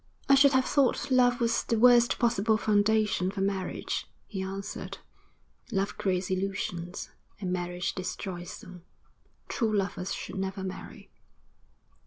[0.27, 4.97] 'I should have thought love was the worst possible foundation for marriage,' he answered.
[5.71, 8.83] 'Love creates illusions, and marriage destroys them.
[9.47, 11.11] True lovers should never marry.'